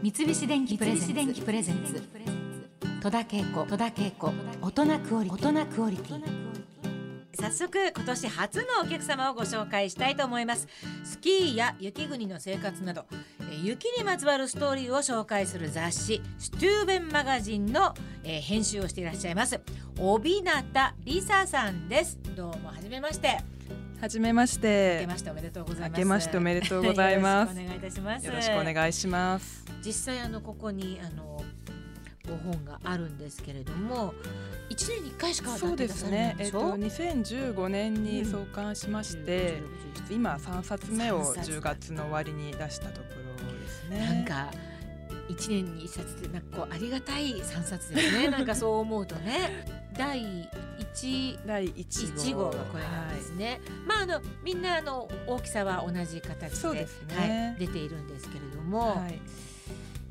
[0.00, 2.00] 三菱電機プレゼンツ。
[3.02, 3.66] 戸田恵子。
[4.62, 5.22] 大人クオ
[5.90, 6.22] リティ。
[7.34, 10.68] 早速今年初のお客様をご紹介したいと思います。
[11.02, 13.06] スキーや雪国の生活など
[13.40, 19.60] えー雪にまつわるストーリーを紹介する雑誌ステューベンマガジンの、えー編集をしていらっしゃいます
[19.98, 20.62] 帯名
[21.04, 22.18] りささんです。
[22.36, 23.38] どうもはじめまして
[24.00, 25.06] はじめまし明てけ。
[25.08, 29.64] ましておめでとうございます明けましておめでとうございますよろしくお願いいたしますよろしくお願いします。
[29.84, 31.42] 実際あのここにあの
[32.28, 34.14] ご本があるんですけれども
[34.68, 36.36] 一年に一回しかそうですね。
[36.38, 39.62] えっと二2015年に創刊しまして、
[40.10, 43.06] 今3冊目を三冊10月の終わりに出したとこ
[43.46, 43.98] ろですね。
[43.98, 44.50] なんか
[45.28, 49.66] 一年に一冊ってなんかこうありがたい三冊ですねなんかそう思うとね
[49.98, 50.48] 第
[50.78, 51.38] 一。
[51.44, 52.22] 第1号。
[52.22, 56.86] 一号がこれなんですね、まああのみんなあの大きさは同じ形でね。
[57.14, 58.98] はい、出ているんですけれども、はい。
[58.98, 59.20] はい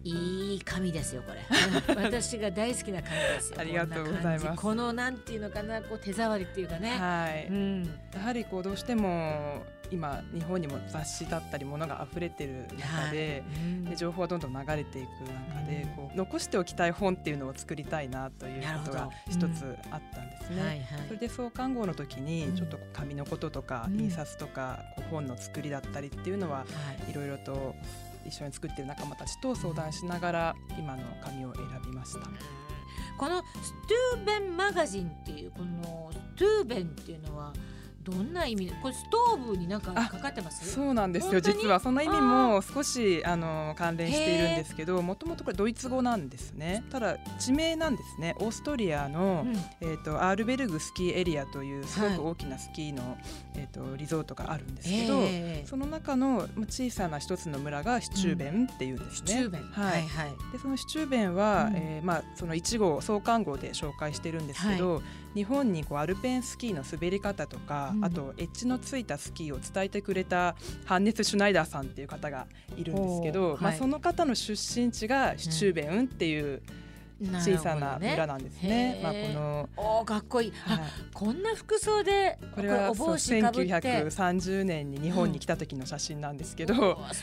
[0.03, 1.43] いい紙ですよこれ。
[1.95, 3.59] 私が大好きな紙ですよ。
[3.59, 4.61] ありがとうございます。
[4.61, 7.47] このなんていうのかなこう手触りっていうかね、はい。
[7.49, 13.43] うん、やはりこうどうしても今日本にも雑誌だったりものが溢れてる中で。
[13.55, 13.85] うん。
[13.85, 15.07] で情報はどんどん流れていく
[15.55, 15.89] 中で、うん。
[15.95, 19.47] こう残しておきたい本っていうのを作りたいなということが一ど。
[19.49, 20.61] つあったんですね。
[20.61, 20.85] はいはい。
[21.07, 22.25] それで創刊号の時うん。
[22.25, 23.99] にちょっと紙のこととかうん。
[23.99, 26.65] 印刷とかこう本の作りだったりっていうのはは
[27.07, 27.11] い。
[27.11, 27.75] いろいろと
[28.25, 32.27] 一緒に作ってる仲間たちと相談しながら今の紙を選びました。
[33.17, 33.71] このス
[34.13, 37.51] トゥーベンマガジンっていうこのストゥーベンっていうのは
[38.07, 38.71] どんな意味？
[38.81, 40.71] これストーブになんかあかかってます？
[40.71, 41.41] そうなんですよ。
[41.41, 46.85] 実はその意味も少しあの関連しているんですけどもともとこれドイツ語なんですね。
[46.89, 48.33] ただ地名なんですね。
[48.39, 49.55] オーストリアの、うん。
[49.81, 53.17] えー、とアールベルグスキーエリアというすごはいく大きなスキーの、
[53.55, 59.27] えー、とリゾートがあるんですけど、ええその中のまあ小さな一つの村がシチューベンっていうんですね。
[59.27, 59.61] スチューベン。
[59.63, 59.91] はい。
[59.91, 60.51] はいはい。
[60.53, 61.75] でそのシチューベンは、うん。
[61.75, 65.01] えーまあ、その1号創刊号で紹介してるんですけど、
[65.35, 68.05] 日本にこうアルペンスキーの滑り方とか、うん。
[68.05, 73.77] あとエッジのついたスキーを伝えてくれたハンネス・シュナイダーさんっていう方がいるんですけど、はい。
[73.77, 76.61] その方の出身地がシチューベンっていう
[77.19, 78.99] 小さな村なんですね。
[79.01, 80.77] まあ、このおーかっこいい、はい。
[80.77, 80.81] あ
[81.13, 83.71] こんな服装でこれはおそう帽子かぶって。
[83.73, 87.13] 1930年に日本に来た時の写真なんですけど、うなんだ。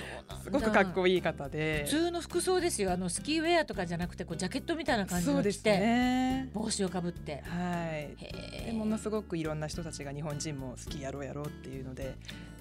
[0.43, 1.85] すごくかっこいい方で。
[1.87, 2.93] 普通の服装ですよ。
[2.93, 6.51] あのスキーウェアとかじゃなくてこうジャケットみたいな感じで着て、ね。
[6.53, 7.43] 帽子をかぶって。
[7.47, 8.25] はい。
[8.25, 12.17] へでものすごくいろんな人たちが日本人もスキーやろうやろうっていうので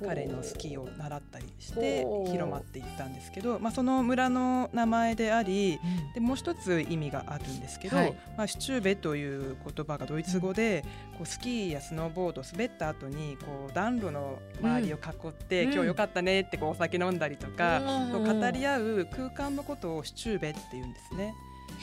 [0.06, 6.14] 彼のスキーを習ったりして広まっていったんですけど、まあ、その村の名前でありうん。
[6.14, 8.14] でもう一つ意味があるんですけど、はい。
[8.38, 10.84] まあ、シチューベという言葉がドイツ語で
[11.18, 15.74] こうスキーやスノーボード滑った後にこう暖炉の周りを囲って、うん。
[15.74, 18.40] 今日よかったねってこうお酒飲んだりとか、うん。
[18.40, 21.34] 語り合う空間のことをシチューベって言うんですね。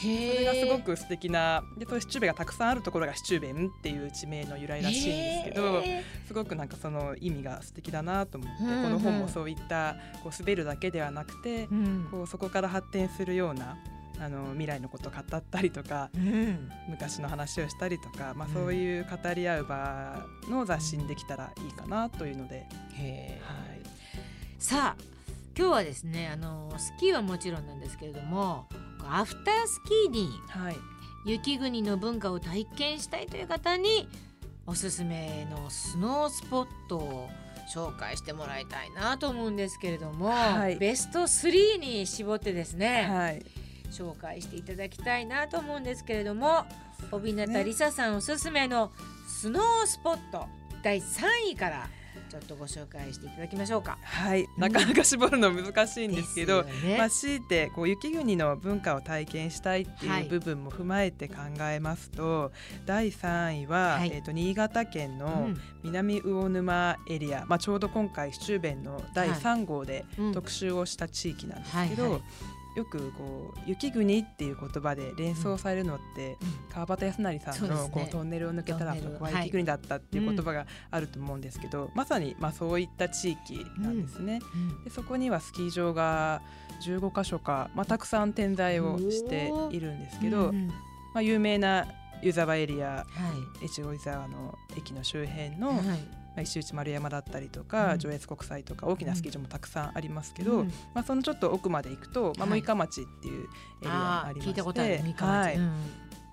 [0.00, 5.82] そへれがすごくく素敵なでシチューベがたくさんあるところがシチューベンっていう地名の由来らしいんですけど、
[6.26, 8.82] すごくなんかその意味が素敵だなと思って、うんうん。
[8.84, 12.08] この本もそういったこう滑るだけではなくて、うん。
[12.10, 13.76] こうそこから発展するような
[14.20, 16.70] あの未来のことを語ったりとかうん。
[16.88, 18.54] 昔の話をしたりとか、まあ、うん。
[18.54, 23.80] そういう語り合う場の雑誌にできたらいいかなというので、へーはい、
[24.59, 25.03] さあ
[25.56, 28.66] 今日はですねあのスキーはもちろんなんですけれども
[29.04, 30.76] アフタースキーにはい、
[31.25, 34.09] 雪国の文化を体験したいという方に
[34.66, 37.28] おすすめのスノースポットを
[37.75, 40.76] 紹介してもらいたいなと思うんですけれども、はい。
[40.76, 43.44] ベスト3に絞ってですね、はい、
[43.90, 46.64] 紹介していただきたいなと思うんですけれども
[47.12, 48.92] 帯名りささんおすすめの
[49.26, 50.46] スノースポット
[50.82, 51.88] 第3位から
[52.30, 53.98] ちょっとご紹介していただきましょうか。
[54.02, 56.96] はい、なかなか絞るの難しいんですけど、ね。
[56.96, 62.52] まあ、強いてこう雪国の文化を体験したいってはいいう部分も踏まえて考えますと、
[62.86, 64.10] 第3位は、はい。
[64.14, 65.60] えー、と新潟県うのん。
[65.82, 70.32] 南魚沼エリア、まあ、ちょうど今回シチューベンの第3号でうん。
[70.32, 72.22] 特集をした地域なんですけど、はいはい
[72.76, 76.36] よくこう雪国っていう言葉で連想されるのって、
[76.72, 84.40] 川端康成さんのこうトンネルを抜けたらそこは雪国だったっていう言葉があると思うんですけど、まさにまあそういった地域なんですね。
[84.54, 84.84] うん。
[84.84, 86.42] でそこにはスキー場が
[86.86, 90.66] 15箇所か、まあ、たくさん点在をしているんですけど、うんうん。
[90.68, 90.74] ま
[91.16, 91.86] あ、有名な
[92.22, 93.04] 湯沢エリアは
[93.62, 93.64] い。
[93.64, 97.98] 越後湯沢の駅の周辺の、はいまあ、石内丸山だったりとか、うん。
[97.98, 100.66] 上越国際とか大きなスキー場もたくさんありますけど、うん。
[100.94, 102.60] まあ、そのちょっと奥まで行くと、まあ、はい。
[102.60, 103.47] 六日町っていうエ
[103.82, 104.62] リアがありまして、
[105.24, 105.59] はい。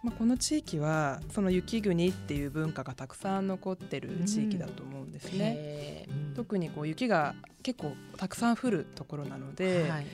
[0.03, 6.05] まあ、この地域はその雪国っていう文化がたくさん残ってる地域だと思うんですね。
[6.09, 7.33] うん特にこう雪が
[7.63, 10.05] 結構たくさん降るところなので、はい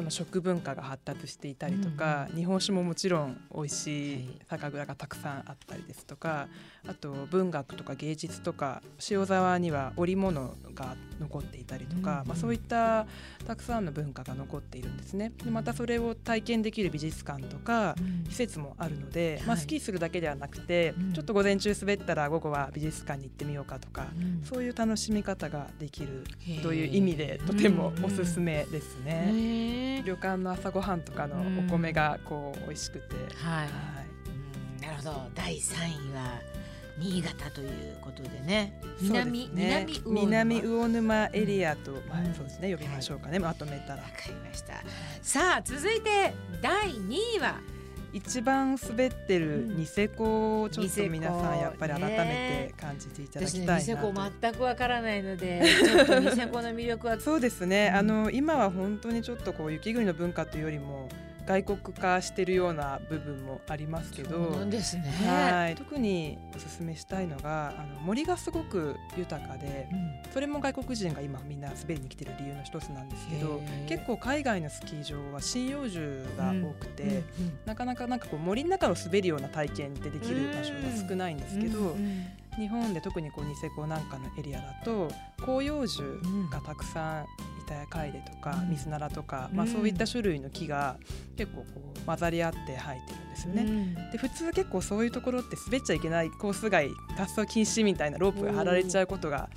[0.00, 6.48] その食文化が発達していたりとか、日本酒ももちろん美味しい酒蔵がたくさんあったりですとか
[6.88, 13.06] あと文学とか芸術とか塩沢には織物が残っていたりとか、まあ、そういった
[13.46, 15.32] たくさんの文化が残っているんですね。
[15.44, 17.94] でまたそれを体験できる美術館とか
[18.30, 24.06] 施設もあるので、まあ、スキーするだけではなくて、ちょっと午前中滑ったら午後は美術館に行ってみようかとか、
[24.44, 26.24] そういう楽しみ方ができる
[26.62, 29.89] という意味でとてもおすすめですね。
[30.04, 33.68] 旅館の朝ごはんとかのお米がこう美味しくて、はい、は
[34.78, 35.30] い、なるほど。
[35.34, 36.40] 第3位は
[36.98, 38.80] 新潟ということでね。
[39.00, 39.86] 南ね。
[40.04, 41.30] 南魚沼。
[41.32, 42.70] エリアと、まあ、そうですね。
[42.74, 44.02] 呼びましょうかね、まとめたら。
[44.02, 44.74] わかりました。
[45.22, 47.60] さあ続いて第2位は
[48.12, 52.08] 一番滑ってるニセコをちょっと皆さんやっぱり改め
[52.68, 61.08] て感じていただきたいなと、ね、ニセコ全くわからないので ちょっとニセコの魅力はそうですね、あの今は本当にちょっとこう雪国の文化というよりも
[61.50, 65.74] 外国化してるような部分もありますけど、ね、はい。
[65.74, 75.98] 特におすすめしたいのがあの森がすごく豊かで、うん、それも外国人が今みんな滑りに来てる理由の一つなんですけど結構海外のスキー場は針葉樹
[76.38, 77.16] が多くて、うんうん。
[77.16, 77.24] うん、
[77.66, 81.96] なかなかなんかこう森の中を滑るような体験ってできる場所が少ないんですけど、
[82.56, 85.10] 日本で特にこうニセコなんかのエリアだと
[85.40, 86.02] 広葉樹
[86.50, 87.26] がたくさん
[87.70, 90.96] タヤカエデとかミズナラとか、まあ、そういった種類の木が
[91.36, 94.10] 結構こう混ざり合って生えてるんですよね。
[94.10, 99.48] で普通結構そういうところって滑っちゃいけないコース外滑走禁止みたいなロープが張られちゃうことが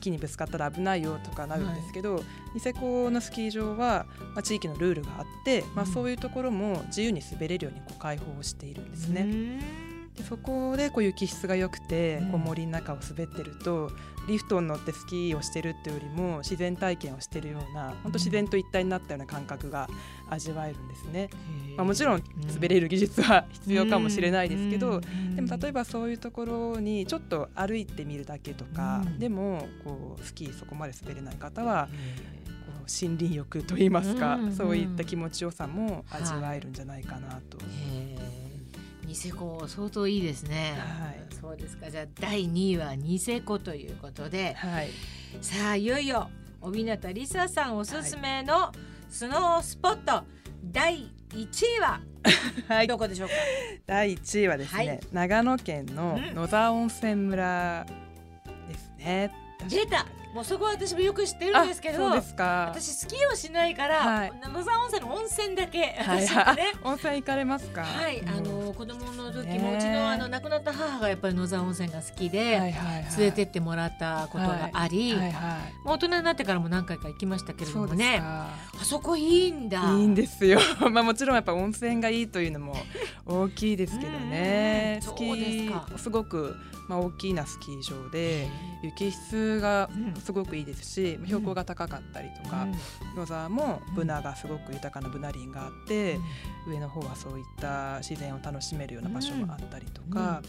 [0.00, 2.22] 木にぶつかったら危ないよとかなるんですけど、
[2.54, 9.24] ニセコのスキー場は、まあ、地域のルールがあって、まあ、そういうところも自由に滑れるようにこう開放しているんですね。
[9.24, 9.64] で
[10.34, 13.92] そこでこう雪質が良くて、こう森の中を滑ってると
[14.26, 19.88] リフトに乗ってスキーをしてるっていうよりも自然体験をしてるような本当自然と一体になったような感覚が
[20.28, 21.30] 味わえるんですね。
[21.76, 22.22] まあ、もちろん
[22.52, 25.00] 滑れる技術は必要かもしれないですけど、
[25.36, 31.88] でも例えばそういうところにちょっと歩いてみるだけとか、でもこうスキーそこまで滑れない方は
[33.02, 37.58] 森林浴といいますか、そういった気持ちよさも味わえるんじゃないかなと。
[39.06, 40.74] ニセコ相当いいですね。
[40.78, 41.90] はい、そうですか。
[41.90, 44.90] じゃあ第2位はニセコということで、はい、
[45.40, 46.30] さあいよいよ
[46.60, 48.72] 小日向りささんおすすめの
[49.08, 50.24] スノースポット、はい、
[50.72, 51.46] 第1
[51.78, 52.00] 位は
[52.68, 53.34] はい、どこでしょうか？
[53.86, 57.86] 第1位はですね、はい、長野県の野沢温泉村
[58.66, 59.30] ですね。
[59.68, 60.06] 出た。
[60.34, 66.26] もうそこは私もよく知ってるんですけど私スキーをしないから、はい、野沢温泉の温泉だけ、はい。
[66.26, 67.84] はいね、 温泉行かれますか？
[67.84, 78.20] はいあの子供の時もうちのあの亡くなった母がやっぱり野沢温泉が好きで、はいはいはい、連れてってもらったことがあり、はいはいはい、大人になってからも何回か行きましたけれどもね。
[78.20, 79.78] あそこいいんだ。
[79.92, 80.58] いいんですよ。
[80.90, 82.76] まあもちろんやっぱ温泉がいいというのも
[83.24, 84.98] 大きいですけどね。
[85.00, 86.56] スキーすごく
[86.88, 88.48] まあ、大きなスキー場で
[88.82, 89.88] 雪質が
[90.24, 92.66] すごくいいですし、標高が高かったりとか、
[93.14, 96.18] 野沢もブナがすごく豊かなブナ林があって、
[96.66, 100.42] 上の方はそういった自然を楽しめるような場所もあったりとか、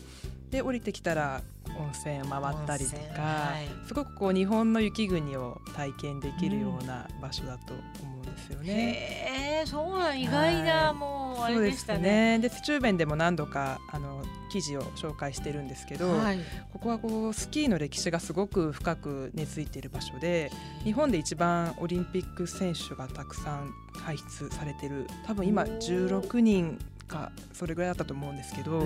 [0.50, 1.42] で降りてきたら
[1.77, 8.74] 温泉を回ったりとか、はい、すごくこう日本の雪国を体験できるような場所だと思うんですよね。
[8.74, 12.39] へえそうなん意外な、はい、もうあれでしたね。
[12.39, 16.39] で、ね、スチューベンでも何度かあの記事を紹介してるんですけど、はい、
[16.72, 20.51] ここはこうスキーの歴史がすごく深く根付いている場所で
[20.84, 28.84] 日本で一番オリンピック選手がたくさん輩出されてる多分今16人かそれぐらいだったと思うんですけど。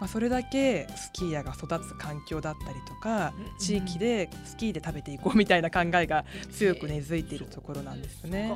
[0.00, 8.52] まあ、それだけスキーヤーが育つ環境だったりとか地域でスキーで食べていこうみたいな考えが強く根付いているところなんですね。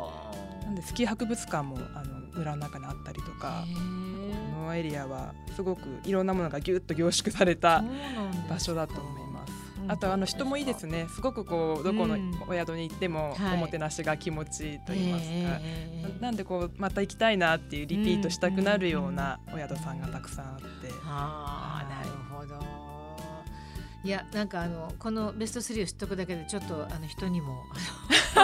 [0.65, 3.65] なんでスキー博物館もあの村の中にあったりとか
[4.55, 7.83] このエリアはすごくいろんなものがぎゅっと凝縮された
[8.51, 9.28] 場所だと思います。
[9.89, 11.07] あとあの人もいいですね。
[11.09, 12.17] すごくこうどこの
[12.47, 20.67] お宿に行ってもおもてなしが気持ちいいと言いますか、なんでこうまた行きたいなっていうリピートしたくなるようなお宿さんがたくさんあって。
[21.05, 22.89] ああ、なるほど。
[24.05, 27.65] いやなんかあのこのベスト3を知っとくだけでちょっとあの人にも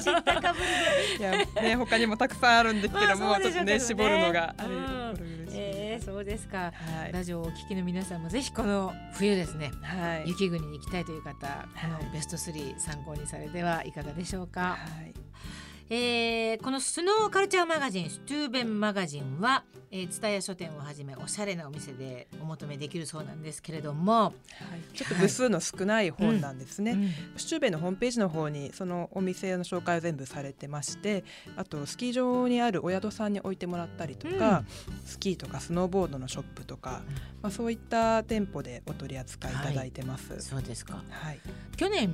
[0.00, 1.20] 知ったかぶりで。
[1.20, 4.68] いやね他にもたくさんあるんですけども、 まあ、ちょっとね絞るのがあれ、
[6.30, 14.60] ですか、はい、ラジオをお聞きの皆さんもぜひこの冬ですね、はい、雪国に行きたいという方、このベスト3参考にされてはいかがでしょうか。
[14.60, 15.19] はい
[15.92, 26.92] えーこのスノーカルチャーマガジンストゥーベンマガジンはえー蔦屋書店をはじめおしゃれなお店でお求めできるそうなんですけれども、はい、ちょっと部数の少ない本なんですね。
[26.92, 27.10] うん。
[27.36, 31.24] シチューベイのホームページの方にそのお店の紹介を全部されてまして
[31.56, 34.62] あとスキー場にあるお宿さんに置いてもらったりとか、
[35.04, 37.02] スキーとかスノーボードのショップとか、
[37.42, 40.40] まあ、そういった店舗でお取り扱いいただいてます。
[40.40, 41.02] そうですか。
[41.10, 41.40] はい。
[41.76, 42.12] 去年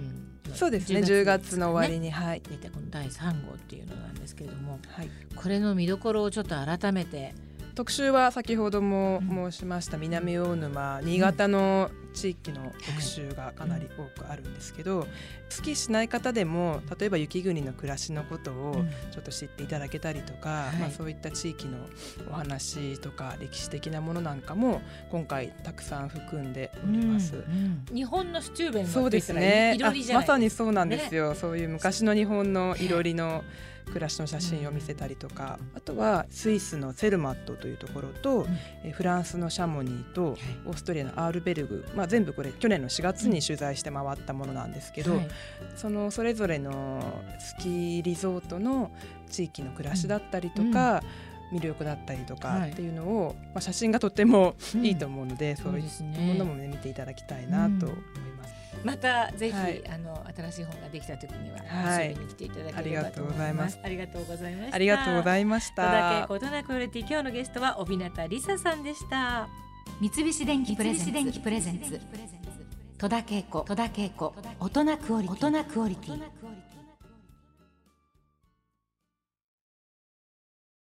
[0.49, 1.01] のそうですね。
[1.01, 7.35] 10月の終わりに、はい、出たこの第3号っていうのなんですけれどもはい、これの見どころをちょっと改めて
[7.77, 15.07] 特集は先ほどもうん申しました南大沼新潟の地域の特集がかなり多くあるんですけど、
[15.51, 20.77] スキーしない方でも例えば雪国の暮らしのことをちょっと知っていただけたりとか、はい。
[20.77, 21.77] まあ、そういった地域の
[22.31, 24.81] お話とか歴史的なものなんかも
[25.11, 27.37] 今回たくさん含んでおります。
[27.37, 29.77] うん日本のスチューベンそうですね。
[30.15, 33.45] まさにそうなんですよ、そういう昔の日本のいろりの
[33.87, 38.47] 暮らしの写真を見せたりとか、あとはスイスのセルマットというところと、ん。
[38.85, 45.29] えフランスのシャモニーとオーストリアのアールベルグ、まあ、全部これ去年の4月に取材して回ったものなんですけど、はい。
[45.77, 47.03] そのそれぞれの
[47.39, 48.91] スキーリゾートの
[49.31, 51.03] 地域の暮らしだったりとか、
[51.53, 52.71] 魅力だったりとかはい。
[52.73, 56.35] っていうのを、まあ、写真がとってもいいと思うので、そういうね。
[56.35, 57.99] ものも、ね、見ていただきたいなと思い
[58.37, 58.66] ます。
[58.85, 63.79] またぜひ、はいあの新しい本ができた時にははい遊びに来ていただければと思います。
[63.83, 64.75] ありがとうございました。
[64.77, 66.29] ありがとうごいざいまし戸田恵た。
[66.29, 69.49] 子大人クオリティ今日のゲストは帯名梨沙さんでした。
[70.01, 72.01] 三菱電機プレゼンツ
[72.99, 76.23] 戸田恵子戸田恵子大人クオリティ大人クオリティ